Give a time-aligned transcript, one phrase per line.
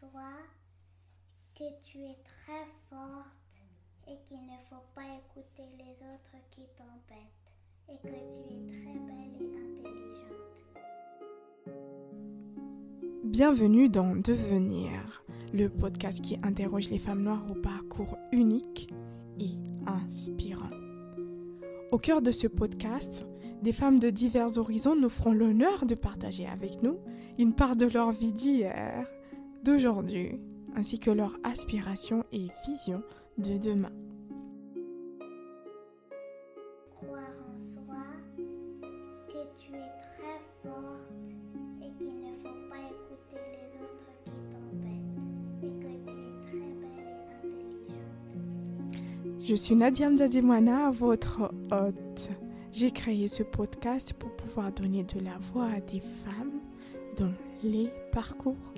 [0.00, 0.32] soi
[1.54, 3.60] que tu es très forte
[4.08, 7.52] et qu'il ne faut pas écouter les autres qui t'embêtent
[7.86, 10.40] et que tu es très belle et intelligente.
[13.24, 15.22] Bienvenue dans Devenir,
[15.52, 18.90] le podcast qui interroge les femmes noires au parcours unique
[19.38, 20.70] et inspirant.
[21.90, 23.26] Au cœur de ce podcast,
[23.60, 27.00] des femmes de divers horizons nous feront l'honneur de partager avec nous
[27.38, 29.06] une part de leur vie d'hier,
[29.62, 30.38] d'aujourd'hui,
[30.76, 33.02] ainsi que leur aspiration et vision
[33.38, 33.92] de demain.
[36.90, 38.04] Croire en soi
[39.28, 41.28] que tu es très forte
[41.80, 45.92] et qu'il ne faut pas écouter les autres qui t'embêtent et que
[46.50, 49.40] tu es très belle et intelligente.
[49.40, 52.30] Je suis Nadia Mzadimwana, votre hôte.
[52.72, 56.60] J'ai créé ce podcast pour pouvoir donner de la voix à des femmes
[57.16, 57.32] dont
[57.64, 58.69] les parcours,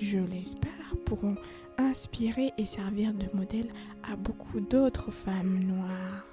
[0.00, 1.36] je l'espère, pourront
[1.78, 3.70] inspirer et servir de modèle
[4.02, 6.26] à beaucoup d'autres femmes noires.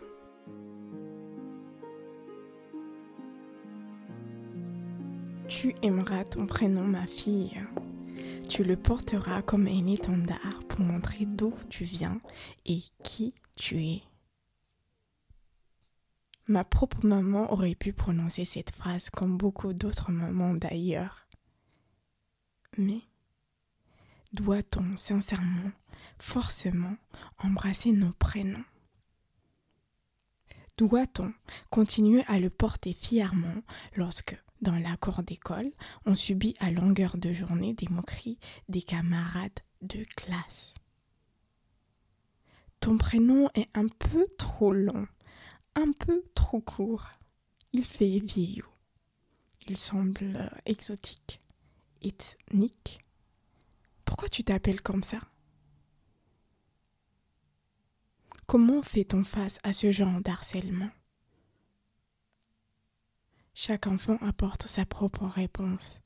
[5.48, 7.60] Tu aimeras ton prénom, ma fille.
[8.50, 12.20] Tu le porteras comme un étendard pour montrer d'où tu viens
[12.66, 14.04] et qui tu es.
[16.48, 21.28] Ma propre maman aurait pu prononcer cette phrase comme beaucoup d'autres mamans d'ailleurs.
[22.78, 23.02] Mais
[24.38, 25.72] doit-on sincèrement,
[26.20, 26.96] forcément,
[27.40, 28.64] embrasser nos prénoms?
[30.78, 31.34] Doit-on
[31.70, 33.62] continuer à le porter fièrement
[33.96, 35.72] lorsque, dans la cour d'école,
[36.06, 40.74] on subit à longueur de journée des moqueries des camarades de classe?
[42.80, 45.08] Ton prénom est un peu trop long
[45.78, 47.12] un peu trop court.
[47.72, 48.66] Il fait vieillot.
[49.68, 51.40] Il semble exotique,
[52.02, 53.00] ethnique.
[54.18, 55.20] Pourquoi tu t'appelles comme ça?
[58.48, 60.90] Comment fait-on face à ce genre d'harcèlement?
[63.54, 66.02] Chaque enfant apporte sa propre réponse.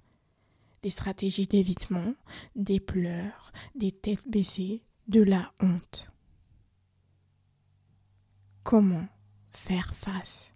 [0.83, 2.13] Des stratégies d'évitement,
[2.57, 6.11] des pleurs, des têtes baissées, de la honte.
[8.63, 9.07] Comment
[9.51, 10.53] faire face?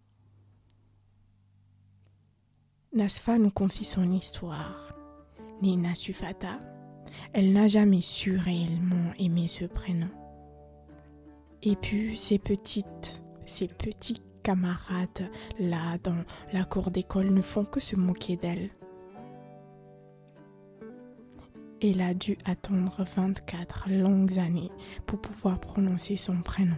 [2.92, 4.94] Nasfa nous confie son histoire.
[5.62, 6.60] Nina Sufata,
[7.34, 10.10] elle n'a jamais su réellement aimer ce prénom.
[11.64, 15.30] Et puis ces petites, ces petits camarades
[15.60, 16.24] là dans
[16.54, 18.70] la cour d'école ne font que se moquer d'elle.
[21.82, 24.72] Elle a dû attendre 24 longues années
[25.06, 26.78] pour pouvoir prononcer son prénom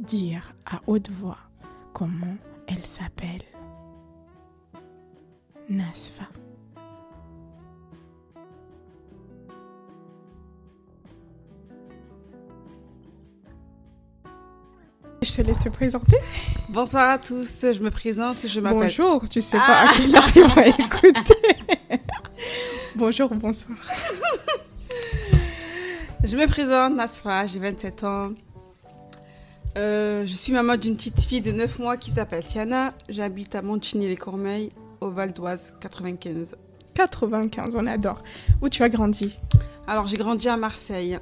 [0.00, 1.38] dire à haute voix
[1.92, 2.36] comment
[2.66, 3.42] elle s'appelle.
[5.68, 6.28] Nasfa.
[15.24, 16.18] Je te laisse te présenter.
[16.68, 18.80] Bonsoir à tous, je me présente, je m'appelle.
[18.80, 21.34] Bonjour, tu sais pas à quelle heure il va écouter.
[22.94, 23.78] bonjour, bonsoir.
[26.22, 28.32] je me présente, Nasfa, j'ai 27 ans.
[29.78, 32.90] Euh, je suis maman d'une petite fille de 9 mois qui s'appelle Siana.
[33.08, 34.68] J'habite à Montigny-les-Cormeilles,
[35.00, 36.54] au Val d'Oise, 95.
[36.92, 38.22] 95, on adore.
[38.60, 39.38] Où tu as grandi?
[39.86, 41.18] Alors, j'ai grandi à Marseille,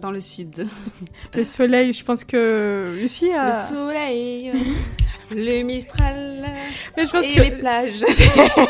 [0.00, 0.66] dans le sud.
[1.34, 3.48] Le soleil, je pense que Lucie a...
[3.48, 4.52] Le soleil,
[5.30, 6.44] le Mistral
[6.96, 8.04] Mais je pense et que les plages.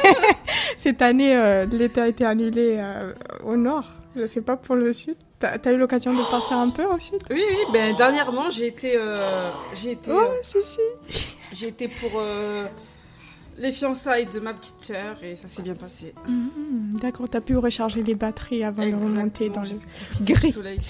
[0.76, 3.12] cette année, euh, l'été a été annulé euh,
[3.44, 3.84] au nord.
[4.16, 5.16] Je sais pas pour le sud.
[5.38, 7.20] T'as as eu l'occasion de partir un peu au sud?
[7.30, 8.96] Oui, oui, ben dernièrement, j'ai été...
[8.96, 10.10] euh, j'ai été...
[10.10, 11.26] Euh, si, si.
[11.52, 12.66] j'ai été pour euh,
[13.58, 16.14] les fiançailles de ma petite sœur et ça s'est bien passé.
[16.28, 19.78] Mhm, D'accord, t'as pu recharger les batteries avant de remonter dans le
[20.20, 20.52] gris.
[20.52, 20.80] soleil.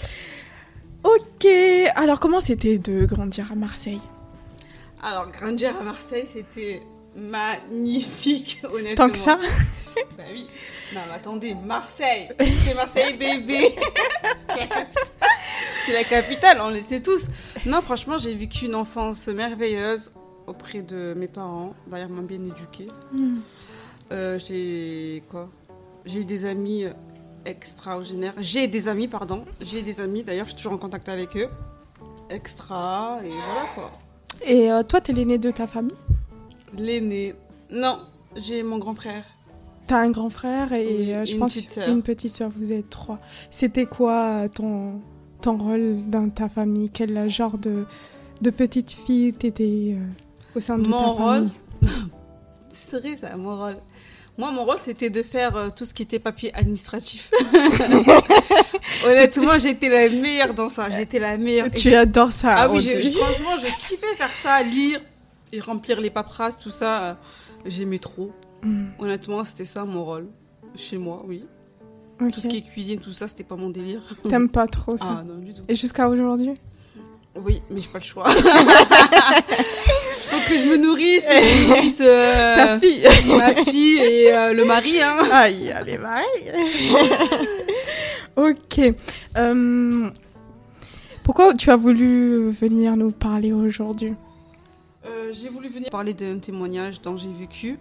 [1.05, 1.47] Ok,
[1.95, 4.01] alors comment c'était de grandir à Marseille?
[5.03, 6.83] Alors, grandir à Marseille, c'était
[7.15, 9.07] magnifique, honnêtement.
[9.07, 9.39] Tant que ça?
[10.17, 10.47] Bah oui.
[10.95, 13.75] Non, mais attendez, Marseille, c'est Marseille, bébé.
[15.87, 17.29] c'est la capitale, on le sait tous.
[17.65, 20.11] Non, franchement, j'ai vécu une enfance merveilleuse
[20.47, 21.75] auprès de mes parents.
[21.91, 22.89] D'ailleurs, m'ont bien éduquée.
[23.13, 23.39] Hmm.
[24.13, 25.49] Euh, j'ai quoi?
[26.05, 26.93] J'ai eu des amis euh,
[27.45, 28.35] extraordinaires.
[28.39, 29.45] J'ai des amis, pardon.
[29.61, 30.23] J'ai des amis.
[30.23, 31.49] D'ailleurs, je suis toujours en contact avec eux.
[32.31, 33.93] Extra et voilà quoi.
[34.45, 35.97] Et euh, toi, t'es l'aîné de ta famille?
[36.77, 37.35] L'aîné.
[37.71, 38.01] Non,
[38.37, 39.25] j'ai mon grand frère.
[39.87, 42.73] T'as un grand frère et Oui, euh, je une pense petite une petite sœur, vous
[42.73, 43.21] êtes trois.
[43.51, 45.01] C'était quoi ton,
[45.41, 46.91] ton rôle dans ta famille?
[46.93, 47.87] Quel genre de,
[48.43, 49.97] de petite fille t'étais
[50.57, 51.51] au sein de Mon ta rôle
[52.71, 53.77] C'est vrai ça, mon rôle.
[54.39, 57.31] Moi, mon rôle, c'était de faire euh, tout ce qui était papier administratif.
[59.07, 60.91] Honnêtement, j'étais la meilleure dans ça.
[60.91, 61.71] J'étais la meilleure.
[61.71, 62.55] Tu adores ça.
[62.57, 62.83] Ah oui,
[63.13, 65.01] franchement, je kiffais faire ça, lire
[65.53, 67.03] et remplir les paperasses, tout ça.
[67.03, 67.15] euh,
[67.65, 68.31] J'aimais trop.
[68.63, 70.29] Hmm, Honnêtement, c'était ça mon rôle.
[70.77, 71.45] Chez moi, oui.
[72.19, 74.03] Tout ce qui est cuisine, tout ça, c'était pas mon délire.
[74.29, 75.19] T'aimes pas trop ça.
[75.21, 75.63] Ah non, du tout.
[75.69, 76.55] Et jusqu'à aujourd'hui?
[77.39, 78.25] Oui, mais j'ai pas le choix.
[80.17, 84.33] Faut que je me nourrisse, et que je nourrisse euh, Ta fille ma fille et
[84.33, 85.01] euh, le mari.
[85.03, 85.17] Hein.
[85.31, 86.25] Aïe, allez, bye.
[88.37, 88.95] ok.
[89.37, 90.11] Euh,
[91.23, 94.15] pourquoi tu as voulu venir nous parler aujourd'hui?
[95.05, 97.79] Euh, j'ai voulu venir parler d'un témoignage dont j'ai vécu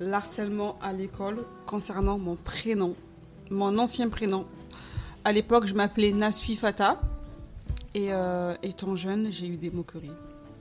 [0.00, 2.94] l'harcèlement à l'école concernant mon prénom,
[3.50, 4.46] mon ancien prénom.
[5.24, 7.00] À l'époque, je m'appelais Nasui Fata.
[7.94, 8.08] Et
[8.62, 10.10] étant jeune, j'ai eu des moqueries.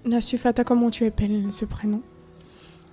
[0.05, 2.01] Nasufata, comment tu appelles ce prénom?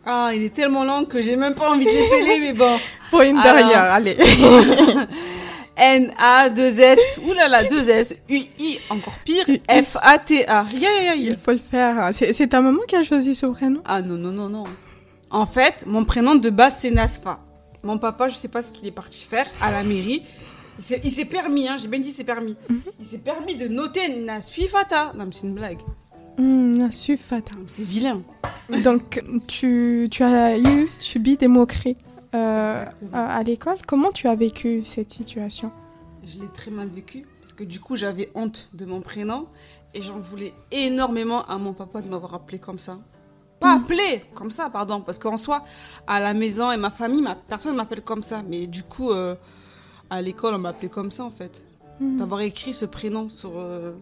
[0.04, 2.76] Ah, il est tellement long que j'ai même pas envie de l'épeler, mais bon.
[3.10, 4.16] Pour une dernière, allez.
[5.76, 10.64] N-A-2-S, oulala, 2-S, U-I, encore pire, F-A-T-A.
[11.16, 12.10] Il faut le faire.
[12.12, 13.80] C'est ta maman qui a choisi ce prénom?
[13.84, 14.64] Ah non, non, non, non.
[15.30, 17.40] En fait, mon prénom de base, c'est Nasfa.
[17.84, 20.24] Mon papa, je sais pas ce qu'il est parti faire à la mairie.
[20.78, 22.56] Il s'est- Il s'est permis, hein, j'ai bien dit c'est permis.
[22.98, 25.12] Il s'est permis de noter Nasfifata.
[25.16, 25.78] Non, mais c'est une blague.
[26.38, 28.22] Non, mais C'est vilain.
[28.84, 31.96] Donc, tu, tu as eu, subi des moqueries
[32.34, 33.78] euh, à, à l'école.
[33.86, 35.72] Comment tu as vécu cette situation?
[36.24, 39.46] Je l'ai très mal vécu parce que du coup, j'avais honte de mon prénom
[39.94, 42.98] et j'en voulais énormément à mon papa de m'avoir appelé comme ça.
[43.58, 45.64] Pas appelé comme ça, pardon, parce qu'en soi,
[46.06, 48.42] à la maison et ma famille, ma, personne m'appelle comme ça.
[48.46, 49.34] Mais du coup, euh,
[50.10, 51.64] à l'école, on m'appelait comme ça en fait.
[51.98, 52.16] Hmm.
[52.16, 53.92] D'avoir écrit ce prénom sur, euh,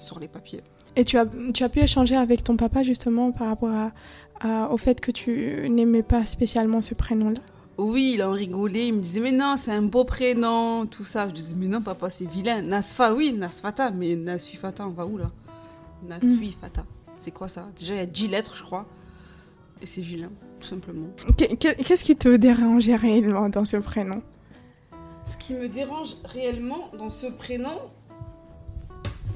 [0.00, 0.62] sur les papiers.
[0.98, 3.92] Et tu as, tu as pu échanger avec ton papa justement par rapport à,
[4.40, 7.40] à- au fait que tu n'aimais pas spécialement ce prénom-là?
[7.78, 11.28] Oui, il en rigolait, il me disait mais non, c'est un beau prénom, tout ça.
[11.28, 12.60] Je disais mais non, papa, c'est vilain.
[12.62, 15.30] Nasfa, oui, Nasfata, mais Nasfifata, on va où là?
[16.08, 16.84] Nasfifata,
[17.14, 17.68] c'est quoi ça?
[17.78, 18.84] Déjà, il y a 10 lettres, je crois.
[19.80, 21.06] Et c'est vilain, tout simplement.
[21.36, 24.20] Qu'est- qu'est- Qu'est-ce qui te dérangeait réellement dans ce prénom?
[25.26, 27.78] Ce qui me dérange réellement dans ce prénom,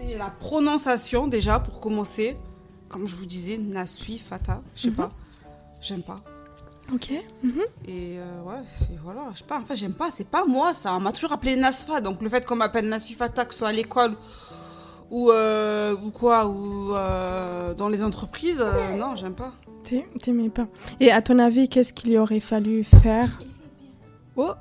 [0.08, 2.36] c'est la prononciation déjà, pour commencer.
[2.88, 4.94] Comme je vous disais, Nasfifata, je sais Mhm.
[4.96, 5.10] pas.
[5.80, 6.20] J'aime pas.
[6.92, 7.10] Ok.
[7.12, 7.22] Et
[8.18, 8.60] euh, ouais,
[9.02, 10.94] voilà, je sais pas, en fait, j'aime pas, c'est pas moi ça.
[10.94, 13.72] On m'a toujours appelé Nasfa, donc le fait qu'on m'appelle Nasufata, que ce soit à
[13.72, 14.14] l'école
[15.10, 18.64] ou, euh, ou quoi, ou euh, dans les entreprises,
[18.98, 19.52] non, j'aime pas.
[19.84, 20.66] T'ai- T'aimais pas.
[21.00, 23.28] Et à ton avis, qu'est-ce qu'il aurait fallu faire?
[24.36, 24.52] Oh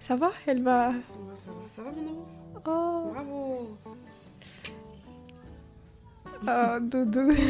[0.00, 0.30] Ça va?
[0.46, 0.90] Elle va.
[0.90, 0.94] Ouais,
[1.36, 1.90] ça va, ça va
[2.66, 3.68] Oh, Bravo
[6.48, 7.32] oh, doudou.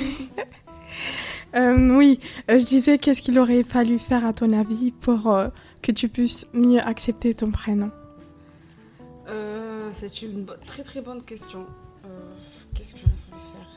[1.54, 2.18] Euh, oui,
[2.50, 5.48] euh, je disais, qu'est-ce qu'il aurait fallu faire à ton avis pour euh,
[5.82, 7.90] que tu puisses mieux accepter ton prénom?
[9.28, 11.66] Euh, C'est une très très bonne question.
[12.74, 13.68] Qu'est-ce que j'aurais fallu faire?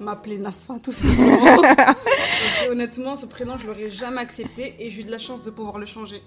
[0.00, 1.62] M'appeler Nasfa, tout simplement.
[2.70, 5.78] Honnêtement, ce prénom, je l'aurais jamais accepté et j'ai eu de la chance de pouvoir
[5.78, 6.22] le changer.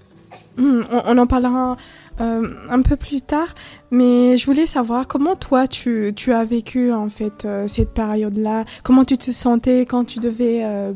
[0.57, 1.75] Hmm, on, en parlera
[2.21, 3.53] euh, un peu plus tard,
[3.91, 9.03] mais je voulais savoir comment toi tu, as vécu en fait euh, cette période-là, comment
[9.03, 10.93] tu te sentais quand tu devais euh,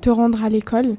[0.00, 0.96] te rendre à l'école?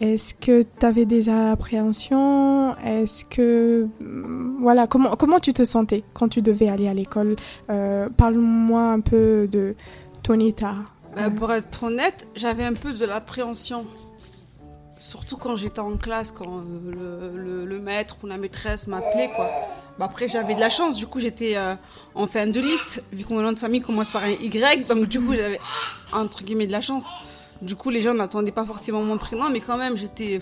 [0.00, 2.76] Est-ce que tu avais des appréhensions?
[2.78, 7.36] Est-ce que hmm, voilà comment comment tu te sentais quand tu devais aller à l'école?
[7.66, 9.74] Parle-moi un peu de
[10.22, 10.76] ton état.
[11.14, 13.86] Bah, pour être honnête, j'avais un peu de l'appréhension.
[15.08, 19.30] Surtout quand j'étais en classe, quand euh, le, le- le maître ou la maîtresse m'appelait,
[19.36, 19.48] quoi.
[19.98, 20.96] Bah, après, j'avais de la chance.
[20.96, 21.74] Du coup, j'étais euh,
[22.16, 24.86] en fin de liste, vu que mon nom de famille commence par un Y.
[24.88, 25.60] Donc, du coup, j'avais,
[26.12, 27.04] entre guillemets, de la chance.
[27.62, 30.40] Du coup, les gens n'attendaient pas forcément mon prénom, mais quand même, j'étais...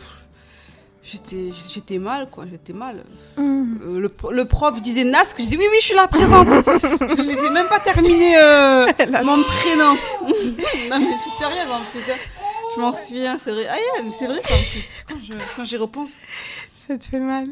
[1.07, 3.05] J'étais, j'étais mal, quoi, j'étais mal.
[3.37, 3.77] Hmm.
[3.87, 6.49] Euh, le, le prof disait Nasque, je disais oui, oui, je suis là, présente.
[6.49, 8.87] je ne laissais même pas terminer euh,
[9.23, 9.93] mon prénom.
[10.23, 12.01] non, mais je suis sérieuse en plus.
[12.75, 13.67] Je m'en souviens, c'est vrai.
[13.71, 15.05] Ah, yeah, c'est vrai ça en plus.
[15.57, 16.15] Quand, j'y repense.
[16.75, 17.49] Ça te fait mal.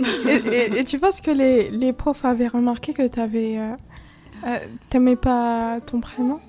[0.00, 3.58] et, et- et tu penses que les, les profs avaient remarqué que tu avais.
[4.90, 6.40] T'aimais pas ton prénom?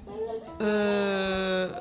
[0.61, 1.71] Euh,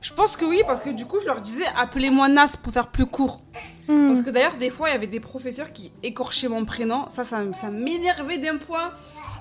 [0.00, 2.88] je pense que oui, parce que du coup, je leur disais appelez-moi Nas pour faire
[2.88, 3.42] plus court.
[3.88, 4.08] Hmm.
[4.12, 7.06] Parce que d'ailleurs, des fois, il y avait des professeurs qui écorchaient mon prénom.
[7.10, 8.92] Ça, ça, ça m'énervait d'un point.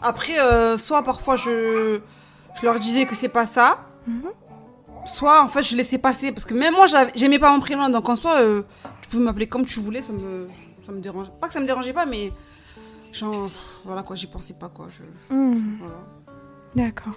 [0.02, 2.00] Après, euh, soit parfois je,
[2.62, 3.80] je leur disais que c'est pas ça.
[4.06, 4.30] Mhm.
[5.08, 6.32] Soit en fait, je laissais passer.
[6.32, 6.86] Parce que même moi,
[7.16, 7.90] j'aimais pas mon prénom.
[7.90, 8.62] Donc en soi, euh,
[9.02, 10.02] tu pouvais m'appeler comme tu voulais.
[10.02, 10.48] Ça me,
[10.86, 11.32] ça me dérangeait.
[11.42, 12.32] Pas que ça me dérangeait pas, mais
[13.14, 13.50] genre,
[13.86, 14.88] voilà quoi, j'y pensais pas quoi.
[14.90, 15.98] Je, Hmm, voilà.
[16.76, 17.14] D'accord.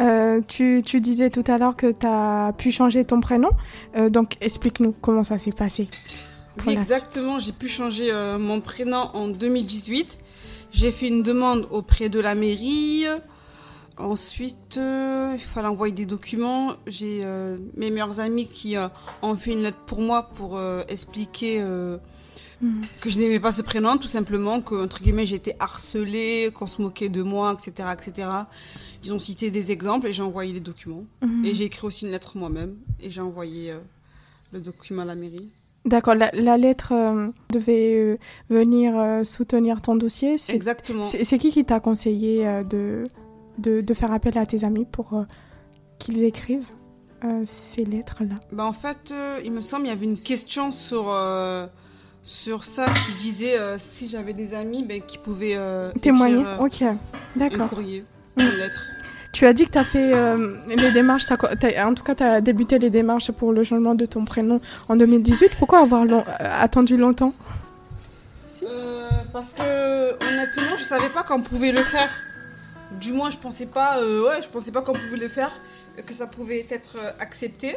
[0.00, 3.50] Euh, tu, tu disais tout à l'heure que tu as pu changer ton prénom.
[3.96, 5.88] Euh, donc explique-nous comment ça s'est passé.
[6.66, 7.38] Oui, exactement.
[7.38, 10.18] J'ai pu changer euh, mon prénom en 2018.
[10.72, 13.04] J'ai fait une demande auprès de la mairie.
[13.98, 16.74] Ensuite, euh, il fallait envoyer des documents.
[16.86, 18.88] J'ai euh, mes meilleurs amis qui euh,
[19.22, 21.62] ont fait une lettre pour moi pour expliquer
[22.62, 22.80] Mhm.
[23.02, 26.80] que je n'aimais pas ce prénom, tout simplement, que entre guillemets j'étais harcelée, qu'on se
[26.80, 28.28] moquait de moi, etc., etc.
[29.04, 31.04] Ils ont cité des exemples et j'ai envoyé les documents.
[31.20, 31.44] Mhm.
[31.44, 33.74] Et j'ai écrit aussi une lettre moi-même et j'ai envoyé
[34.54, 35.50] le document à la mairie.
[35.84, 38.16] D'accord, la, la lettre euh, devait euh,
[38.48, 40.36] venir euh, soutenir ton dossier.
[40.48, 41.02] Exactement.
[41.04, 43.04] c'est- qui qui t'a conseillé de,
[43.58, 45.22] de, de faire appel à tes amis pour euh,
[45.98, 46.68] qu'ils écrivent
[47.24, 50.70] euh, ces lettres-là Bah en fait, euh, il me semble il y avait une question
[50.72, 51.14] sur
[52.22, 55.56] sur ça qui disait si j'avais des amis ben, qui pouvaient
[56.00, 56.96] Témoigner écrire, Ok,
[57.36, 57.68] d'accord.
[57.70, 58.04] courrier,
[58.36, 58.40] Mm.
[58.42, 58.80] une lettre.
[59.32, 62.40] Tu as dit que tu as fait euh, les démarches, en tout cas, tu as
[62.40, 64.58] débuté les démarches pour le changement de ton prénom
[64.88, 65.52] en 2018.
[65.58, 67.32] Pourquoi avoir long- euh, attendu longtemps?
[68.62, 72.08] Euh, parce que honnêtement, je savais pas qu'on pouvait le faire.
[73.00, 75.52] Du moins, je pensais pas, euh, ouais, je pensais pas qu'on pouvait le faire,
[76.06, 77.76] que ça pouvait être euh, accepté.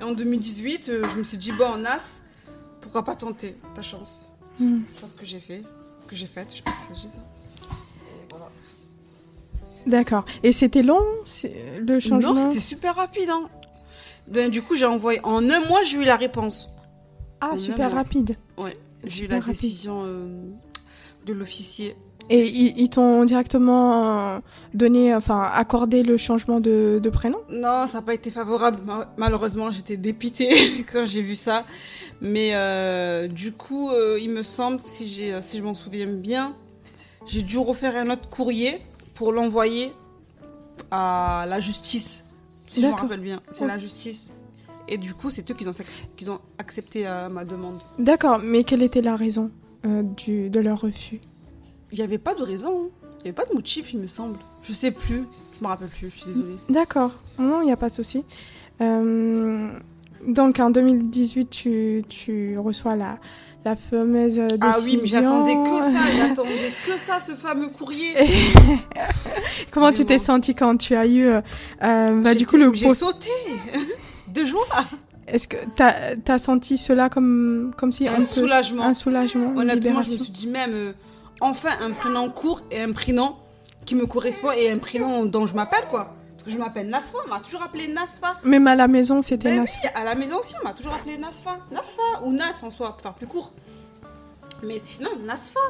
[0.00, 2.00] Et en 2018, euh, je me suis dit bon, Nas,
[2.80, 4.26] pourquoi pas tenter ta chance?
[4.58, 4.80] Hmm.
[4.98, 5.62] Chose que j'ai fait,
[6.08, 7.08] que j'ai faite, je pas si ça
[8.30, 8.46] voilà.
[9.86, 10.24] D'accord.
[10.42, 12.34] Et c'était long, c'est- le changement?
[12.34, 13.28] Non, c'était super rapide.
[13.30, 13.48] Hein.
[14.28, 15.20] Ben, du coup, j'ai envoyé.
[15.24, 16.68] En un mois, j'ai eu la réponse.
[17.40, 18.36] Ah, en super rapide.
[18.56, 19.52] Ouais, j'ai eu la rapide.
[19.52, 20.50] décision euh,
[21.26, 21.96] de l'officier.
[22.32, 24.40] Et ils, ils t'ont directement euh,
[24.72, 27.38] donné, enfin, accordé le changement de, de prénom?
[27.50, 28.78] Non, ça n'a pas été favorable.
[28.86, 30.54] Ma- Malheureusement, j'étais dépitée
[30.92, 31.64] quand j'ai vu ça.
[32.20, 36.54] Mais euh, du coup, euh, il me semble, si, j'ai- si je m'en souviens bien,
[37.26, 38.80] j'ai dû refaire un autre courrier
[39.14, 39.92] pour l'envoyer
[40.90, 42.24] à la justice.
[42.68, 44.26] Si je me rappelle bien, c'est la justice.
[44.88, 47.76] Et du coup, c'est eux qui ont, sac- qui ont accepté euh, ma demande.
[47.98, 49.50] D'accord, mais quelle était la raison
[49.84, 51.20] du, de leur refus?
[51.92, 52.68] Il n'y avait pas de raison.
[52.86, 53.06] hein.
[53.20, 54.36] Il n'y avait pas de motif, il me semble.
[54.62, 55.24] Je sais plus.
[55.58, 56.54] Je me rappelle plus, je suis désolée.
[56.70, 58.24] D'accord, non, il n'y a pas de souci.
[58.80, 59.68] Euh,
[60.26, 63.18] donc en 2018, tu, tu reçois la,
[63.66, 64.58] la fameuse euh, décision.
[64.62, 68.14] Ah oui, mais j'attendais que ça, j'attendais que ça, ce fameux courrier.
[69.70, 71.40] Comment tu t'es sentie quand tu as eu, euh,
[71.82, 73.28] euh, bah, du coup, le J'ai sauté
[74.28, 74.64] de joie.
[75.26, 78.82] Est-ce que t'as as senti cela comme, comme si Un un, peu- soulagement.
[78.84, 80.92] un soulagement, Honnêtement, je me libération suis dit même, euh,
[81.40, 83.36] enfin un prénom court et un prénom
[83.86, 86.14] qui me correspond et un prénom dont je m'appelle quoi.
[86.34, 88.32] Parce que je m'appelle Nasfa, on m'a toujours appelé Nasfa.
[88.44, 90.94] Même à la maison, c'était Ben Nas- oui, à la maison aussi, on m'a toujours
[90.94, 91.58] appelé Nasfa.
[91.70, 93.52] Nasfa ou Nas en soi, pour faire plus court.
[94.62, 95.60] Mais sinon, Nasfa.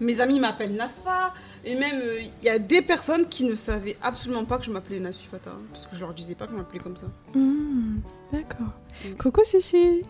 [0.00, 1.32] Mes amis m'appellent Nasfa.
[1.64, 4.70] Et même, euh, il y a des personnes qui ne savaient absolument pas que je
[4.70, 5.50] m'appelais Nasufata.
[5.72, 7.06] Parce que je leur disais pas que je m'appelais comme ça.
[7.34, 7.98] Hmm,
[8.32, 8.72] D'accord.
[9.18, 10.02] Coucou Cici.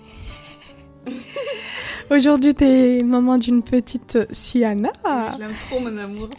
[2.11, 4.93] Aujourd'hui, t'es maman d'une petite Siana.
[5.05, 6.29] Je l'aime trop, mon amour.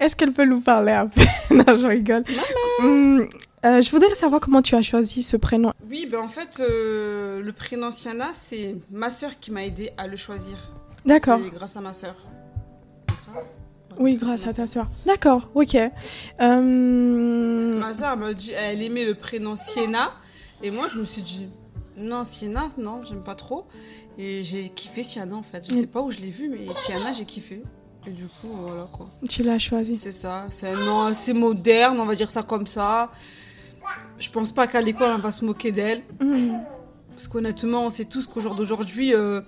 [0.00, 1.20] Est-ce qu'elle peut nous parler un peu?
[1.54, 2.22] Non, je rigole.
[2.80, 3.22] Hmm,
[3.64, 5.72] euh, je voudrais savoir comment tu as choisi ce prénom.
[5.88, 10.06] Oui, ben en fait, euh, le prénom Siana, c'est ma sœur qui m'a aidé à
[10.06, 10.56] le choisir.
[11.04, 11.40] D'accord.
[11.42, 12.14] C'est grâce à ma sœur.
[13.08, 13.44] Grâce?
[13.98, 14.86] Oui, grâce à ta soeur.
[15.04, 15.76] D'accord, ok.
[16.40, 20.12] Euh, Ma sœur m'a dit, elle aimait le prénom Siena.
[20.62, 21.48] Et moi, je me suis dit,
[22.00, 23.66] non, Siena, non, j'aime pas trop.
[24.18, 25.64] Et j'ai kiffé Siana, en fait.
[25.68, 25.80] Je Mm.
[25.80, 27.62] sais pas où je l'ai vu, mais Siana, j'ai kiffé.
[28.06, 29.06] Et du coup, voilà quoi.
[29.28, 29.98] tu l'as choisi.
[29.98, 30.46] C'est ça.
[30.50, 33.10] C'est un nom assez moderne, on va dire ça comme ça.
[34.18, 36.02] Je pense pas qu'à l'école, on va se moquer d'elle.
[36.20, 36.58] Hmm,
[37.14, 39.42] Parce qu'honnêtement, on sait tous qu'au jour d'aujourd'hui, euh,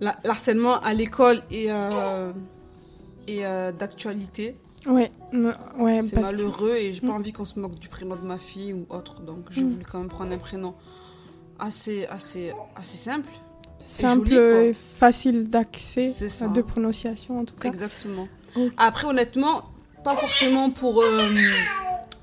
[0.00, 2.30] l'harcèlement à l'école est, euh,
[3.26, 4.56] est, euh, d'actualité.
[4.86, 7.10] Ouais, mm, ouais, C'est que malheureux et j'ai pas Mm.
[7.12, 9.20] envie qu'on se moque du prénom de ma fille ou autre.
[9.22, 9.70] Donc j'ai Mm.
[9.70, 10.74] voulu quand même prendre un prénom
[11.58, 13.28] assez, assez, assez simple.
[13.78, 14.62] simple joli, quoi.
[14.64, 16.12] et facile d'accès,
[16.54, 17.68] de prononciation en tout cas.
[17.68, 18.28] Exactement.
[18.76, 19.64] Après, honnêtement,
[20.04, 21.18] pas forcément pour, euh,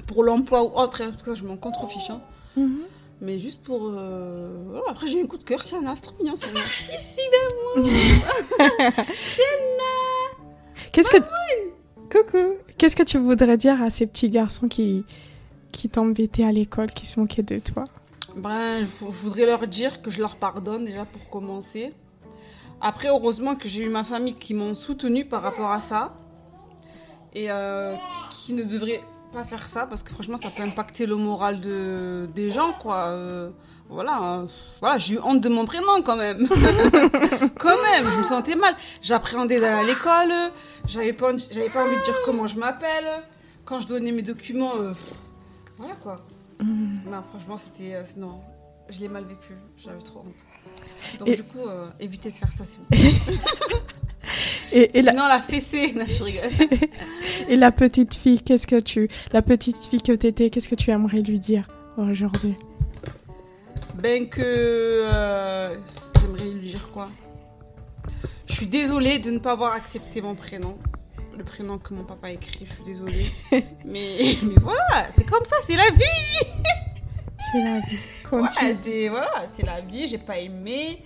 [0.07, 1.01] pour l'emploi ou autre.
[1.01, 2.09] hein, parce que je m'en contrefiche.
[2.09, 2.21] hein.
[2.55, 2.79] Mhm.
[3.21, 3.89] Mais juste pour.
[3.93, 4.83] euh, voilà.
[4.89, 5.63] Après, j'ai eu un coup de cœur.
[5.63, 6.35] C'est un c'est trop mignon.
[6.35, 7.21] Si,
[7.75, 7.89] d'amour.
[10.91, 11.17] Qu'est-ce que
[12.11, 15.05] coucou Qu'est-ce que tu voudrais dire à ces petits garçons qui
[15.71, 17.83] qui t'embêtaient à l'école, qui se moquaient de toi?
[18.35, 21.93] Ben, je voudrais leur dire que je leur pardonne déjà pour commencer.
[22.81, 26.15] Après, heureusement que j'ai eu ma famille qui m'ont soutenu par rapport à ça.
[27.33, 27.95] Et euh,
[28.31, 32.29] qui ne devrait pas faire ça parce que franchement, ça peut impacter le moral de,
[32.35, 33.07] des gens, quoi.
[33.07, 33.49] Euh,
[33.89, 34.45] voilà, euh,
[34.81, 36.47] voilà j'ai eu honte de mon prénom quand même.
[37.59, 38.75] quand même, je me sentais mal.
[39.01, 40.51] J'appréhendais d'aller à l'école.
[40.87, 43.23] J'avais pas, j'avais pas envie de dire comment je m'appelle.
[43.65, 44.91] Quand je donnais mes documents, euh,
[45.77, 46.17] voilà quoi.
[46.61, 47.95] Non, franchement, c'était.
[47.95, 48.41] euh, non.
[48.89, 49.53] je l'ai mal vécu.
[49.77, 51.19] J'avais trop honte.
[51.19, 53.11] Donc Et- du coup, euh, évitez de faire ça s'il vous plaît.
[54.71, 56.49] Et, et, la, Sinon, la fessée, non, je rigole.
[57.49, 59.07] et la petite fille, qu'est-ce que tu...
[59.31, 61.67] La petite fille que t'étais, qu'est-ce que tu aimerais lui dire
[61.97, 62.55] aujourd'hui?
[63.95, 64.41] Ben que...
[64.41, 65.75] euh,
[66.21, 67.09] J'aimerais lui dire quoi?
[68.47, 70.77] Je suis désolée de ne pas avoir accepté mon prénom.
[71.37, 73.25] Le prénom que mon papa a écrit, je suis désolée.
[73.85, 76.47] mais, mais voilà, c'est comme ça, c'est la vie
[77.51, 77.97] C'est la vie.
[78.29, 78.75] Voilà, Continue.
[78.81, 81.03] c'est voilà, la vie, j'ai pas aimé.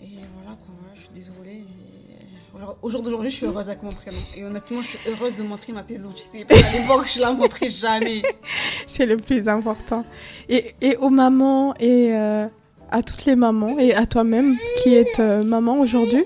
[0.00, 1.64] Et voilà quoi, je suis désolée.
[1.64, 4.18] Et Au jour d'aujourd'hui, je suis heureuse avec mon prénom.
[4.36, 6.44] Et honnêtement, je suis heureuse de montrer ma pièce d'identité.
[6.44, 8.22] Qu'à l'époque, je la montrais jamais.
[8.86, 10.04] C'est le plus important.
[10.48, 12.46] Et, et aux mamans et euh,
[12.90, 16.24] à toutes les mamans et à toi-même qui es euh, maman aujourd'hui,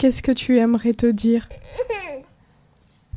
[0.00, 1.46] qu'est-ce que tu aimerais te dire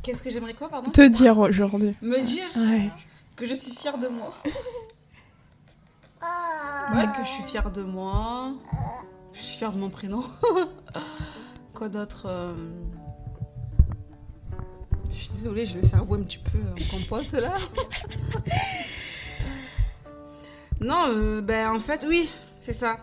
[0.02, 1.96] Qu'est-ce que j'aimerais quoi, pardon Te dire aujourd'hui.
[2.02, 2.90] Me dire Ouais.
[3.38, 4.36] que je suis fière de moi.
[6.96, 8.54] Ouais, que je suis fière de moi.
[9.34, 10.24] Je suis fière de mon prénom.
[11.74, 12.54] Quoi d'autre euh,
[15.12, 17.56] Je suis désolée, j'ai le cerveau un petit peu en compote là.
[20.82, 22.30] non, euh, ben en fait, oui,
[22.62, 22.98] c'est ça.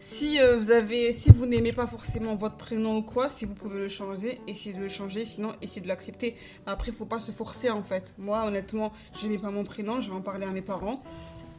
[0.00, 3.54] Si euh, vous avez, si vous n'aimez pas forcément votre prénom ou quoi, si vous
[3.54, 6.36] pouvez le changer, essayez de le changer, sinon essayez de l'accepter.
[6.66, 8.14] Après, faut pas se forcer en fait.
[8.18, 11.02] Moi, honnêtement, j'aimais pas mon prénom, j'ai en parlé à mes parents.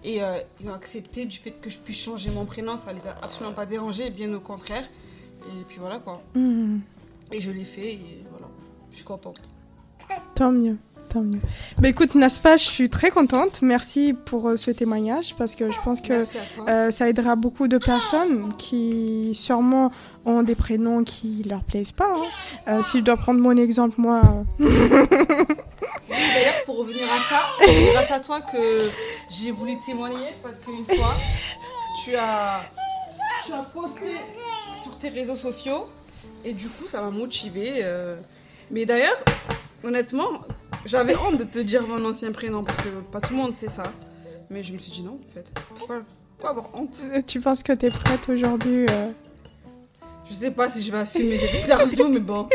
[0.04, 3.06] Et euh, ils ont accepté du fait que je puisse changer mon prénom, ça les
[3.08, 4.90] a absolument pas dérangés, bien au contraire.
[5.46, 6.24] Et puis voilà quoi.
[6.34, 6.80] Hmm,
[7.32, 8.48] Et je l'ai fait et voilà.
[8.90, 9.40] Je suis contente.
[10.34, 10.78] tant mieux.
[11.12, 11.39] Tant mieux.
[11.77, 13.62] Bah écoute, Nasfa, je suis très contente.
[13.62, 16.24] Merci pour euh, ce témoignage parce que je pense que.
[16.70, 19.91] Euh, ça aidera beaucoup de personnes qui sûrement
[20.25, 22.13] ont des prénoms qui leur plaisent pas.
[22.15, 22.24] hein.
[22.70, 24.22] Euh, si je dois prendre mon exemple, moi,
[24.60, 24.68] Oui,
[26.10, 28.89] D'ailleurs, pour revenir à ça, c'est grâce à toi que
[29.30, 31.13] j'ai voulu témoigner parce qu'une fois,
[32.03, 32.62] tu as,
[33.46, 34.15] tu as posté
[34.82, 35.88] sur tes réseaux sociaux
[36.46, 37.80] et du coup, ça m'a motivée.
[37.84, 38.15] euh.
[38.70, 39.18] Mais d'ailleurs,
[39.83, 40.41] honnêtement,
[40.85, 43.70] j'avais honte de te dire mon ancien prénom parce que pas tout le monde sait
[43.70, 43.91] ça.
[44.50, 45.46] Mais je me suis dit non, en fait.
[45.75, 49.11] Pourquoi, pourquoi avoir honte tu penses que tu es prête aujourd'hui euh,
[50.29, 52.50] Je sais pas si je vais assumer cette interview, mais bon,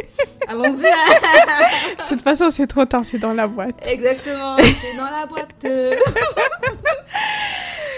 [0.48, 0.82] allons-y.
[0.82, 3.76] De toute façon, c'est trop tard, c'est dans la boîte.
[3.86, 5.64] Exactement, c'est dans la boîte.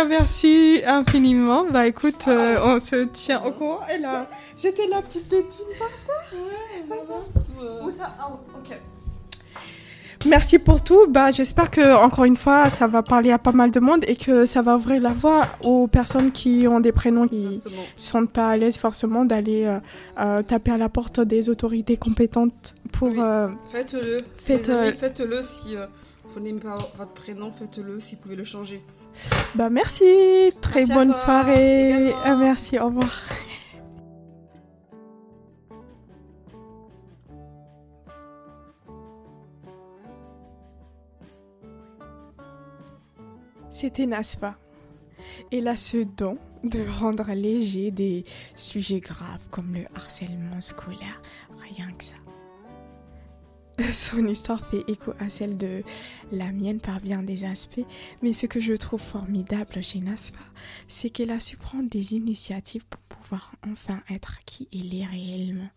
[0.07, 1.65] Merci infiniment.
[1.69, 3.81] Bah écoute, euh, on se tient au courant.
[3.93, 5.65] Et là, j'étais la petite Bétine.
[7.83, 8.15] Où ça?
[8.19, 8.77] Ah, ok.
[10.27, 11.07] Merci pour tout.
[11.09, 14.17] Bah, j'espère que encore une fois, ça va parler à pas mal de monde et
[14.17, 17.61] que ça va ouvrir la voie aux personnes qui ont des prénoms qui
[17.97, 19.79] se sentent pas à l'aise forcément d'aller euh,
[20.19, 23.09] euh, taper à la porte des autorités compétentes pour.
[23.09, 23.19] Oui.
[23.21, 24.19] euh, Faites-le.
[24.39, 25.77] Faites, amis, Faites-le si
[26.29, 28.83] vous n'aimez pas votre prénom, faites-le si vous pouvez le changer.
[29.55, 30.05] Bah merci.
[30.61, 32.09] Très Merci bonne soirée.
[32.09, 32.39] également.
[32.39, 32.79] Merci.
[32.79, 33.23] Au revoir.
[43.81, 44.59] C'était Nasfa.
[45.53, 48.25] Elle a ce don de rendre léger des
[48.57, 51.23] sujets graves comme le harcèlement scolaire.
[51.63, 52.17] Rien que ça.
[53.93, 55.85] Son histoire fait écho à celle de
[56.33, 57.87] la mienne par bien des aspects,
[58.21, 60.41] mais ce que je trouve formidable chez Nasfa,
[60.89, 65.71] c'est qu'elle a su prendre des initiatives pour pouvoir enfin être qui elle est réellement.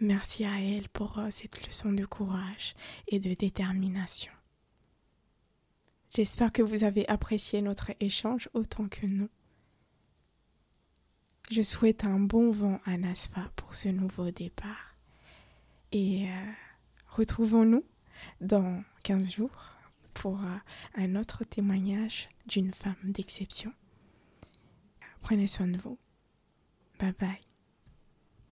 [0.00, 2.74] Merci à elle pour euh, cette leçon de courage
[3.06, 4.32] et de détermination.
[6.14, 9.28] J'espère que vous avez apprécié notre échange autant que nous.
[11.50, 14.96] Je souhaite un bon vent à Nasfa pour ce nouveau départ.
[15.92, 16.52] Et euh,
[17.08, 17.84] retrouvons-nous
[18.40, 19.72] dans 15 jours
[20.14, 20.56] pour euh,
[20.96, 23.72] un autre témoignage d'une femme d'exception.
[25.22, 25.98] Prenez soin de vous.
[26.98, 27.47] Bye bye.